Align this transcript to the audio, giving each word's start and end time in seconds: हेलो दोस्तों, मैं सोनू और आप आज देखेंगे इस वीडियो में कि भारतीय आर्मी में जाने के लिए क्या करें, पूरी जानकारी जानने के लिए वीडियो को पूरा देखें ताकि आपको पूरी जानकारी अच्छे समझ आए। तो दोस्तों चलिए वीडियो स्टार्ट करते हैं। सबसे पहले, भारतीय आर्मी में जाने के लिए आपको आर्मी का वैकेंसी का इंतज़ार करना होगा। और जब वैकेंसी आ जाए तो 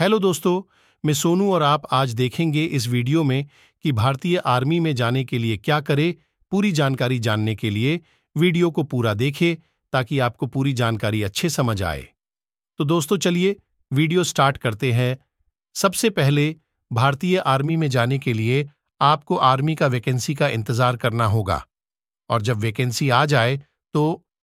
हेलो 0.00 0.18
दोस्तों, 0.18 0.62
मैं 1.04 1.14
सोनू 1.14 1.50
और 1.52 1.62
आप 1.62 1.82
आज 1.92 2.12
देखेंगे 2.14 2.64
इस 2.64 2.86
वीडियो 2.88 3.22
में 3.24 3.46
कि 3.84 3.90
भारतीय 3.92 4.36
आर्मी 4.38 4.78
में 4.80 4.94
जाने 4.94 5.24
के 5.24 5.38
लिए 5.38 5.56
क्या 5.56 5.80
करें, 5.80 6.14
पूरी 6.52 6.70
जानकारी 6.72 7.18
जानने 7.18 7.54
के 7.54 7.70
लिए 7.70 8.00
वीडियो 8.36 8.70
को 8.70 8.82
पूरा 8.82 9.12
देखें 9.14 9.56
ताकि 9.92 10.18
आपको 10.18 10.46
पूरी 10.46 10.72
जानकारी 10.72 11.22
अच्छे 11.22 11.48
समझ 11.48 11.82
आए। 11.82 12.06
तो 12.78 12.84
दोस्तों 12.84 13.16
चलिए 13.16 13.56
वीडियो 13.90 14.24
स्टार्ट 14.24 14.56
करते 14.56 14.92
हैं। 14.92 15.16
सबसे 15.76 16.10
पहले, 16.10 16.54
भारतीय 16.90 17.36
आर्मी 17.38 17.76
में 17.76 17.88
जाने 17.90 18.18
के 18.18 18.32
लिए 18.32 18.68
आपको 19.00 19.36
आर्मी 19.36 19.74
का 19.74 19.86
वैकेंसी 19.86 20.34
का 20.34 20.48
इंतज़ार 20.48 20.96
करना 20.96 21.24
होगा। 21.26 21.64
और 22.30 22.42
जब 22.42 22.58
वैकेंसी 22.58 23.10
आ 23.10 23.24
जाए 23.26 23.56
तो 23.94 24.22